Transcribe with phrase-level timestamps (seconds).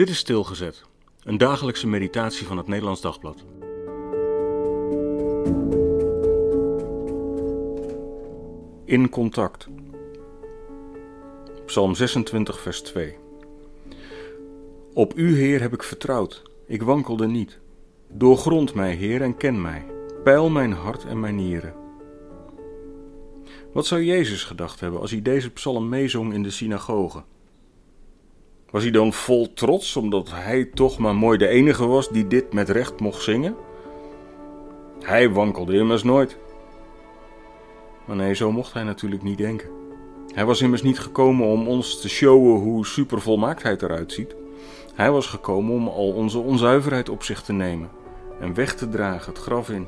[0.00, 0.82] Dit is Stilgezet,
[1.22, 3.44] een dagelijkse meditatie van het Nederlands Dagblad.
[8.84, 9.68] In contact.
[11.66, 13.16] Psalm 26, vers 2.
[14.94, 16.42] Op u, Heer, heb ik vertrouwd.
[16.66, 17.58] Ik wankelde niet.
[18.08, 19.86] Doorgrond mij, Heer, en ken mij.
[20.24, 21.74] Peil mijn hart en mijn nieren.
[23.72, 27.22] Wat zou Jezus gedacht hebben als hij deze psalm meezong in de synagoge?
[28.70, 32.52] Was hij dan vol trots omdat hij toch maar mooi de enige was die dit
[32.52, 33.56] met recht mocht zingen?
[35.00, 36.36] Hij wankelde immers nooit.
[38.04, 39.68] Maar nee, zo mocht hij natuurlijk niet denken.
[40.34, 44.34] Hij was immers niet gekomen om ons te showen hoe supervolmaaktheid eruit ziet.
[44.94, 47.90] Hij was gekomen om al onze onzuiverheid op zich te nemen
[48.40, 49.86] en weg te dragen het graf in.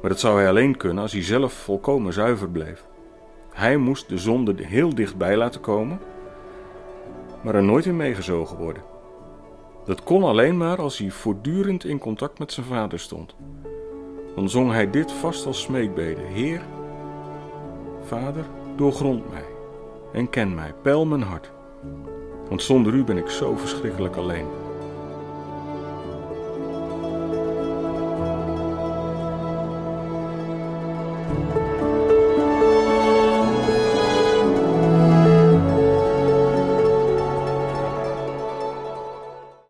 [0.00, 2.84] Maar dat zou hij alleen kunnen als hij zelf volkomen zuiver bleef.
[3.52, 6.00] Hij moest de zonde heel dichtbij laten komen,
[7.42, 8.82] maar er nooit in meegezogen worden.
[9.84, 13.34] Dat kon alleen maar als hij voortdurend in contact met zijn vader stond.
[14.34, 16.62] Dan zong hij dit vast als smeekbede: Heer,
[18.02, 18.44] Vader,
[18.76, 19.44] doorgrond mij
[20.12, 21.50] en ken mij, peil mijn hart.
[22.48, 24.46] Want zonder u ben ik zo verschrikkelijk alleen.